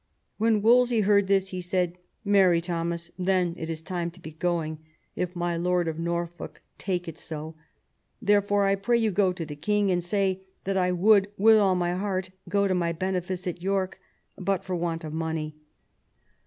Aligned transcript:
When 0.39 0.63
Wolsey 0.63 1.01
heard 1.01 1.27
this 1.27 1.49
he 1.49 1.61
said," 1.61 1.99
Marry, 2.35 2.59
Thomas, 2.59 3.11
then 3.19 3.53
it 3.55 3.69
is 3.69 3.83
time 3.83 4.09
to 4.09 4.19
be 4.19 4.31
going, 4.31 4.79
if 5.15 5.35
my 5.35 5.55
lord 5.55 5.87
of 5.87 5.99
Norfolk 5.99 6.63
take 6.79 7.07
it 7.07 7.19
so. 7.19 7.53
Therefore 8.19 8.65
I 8.65 8.73
pray 8.73 8.97
you 8.97 9.11
go 9.11 9.31
to 9.31 9.45
the 9.45 9.55
king 9.55 9.91
and 9.91 10.03
say 10.03 10.41
that 10.63 10.75
I 10.75 10.91
would 10.91 11.27
with 11.37 11.57
all 11.59 11.75
my 11.75 11.93
heart 11.93 12.31
go 12.49 12.67
to 12.67 12.73
my 12.73 12.91
benefice 12.93 13.45
at 13.45 13.61
York 13.61 13.99
but 14.39 14.63
for 14.63 14.75
want 14.75 15.03
of 15.03 15.13
money." 15.13 15.55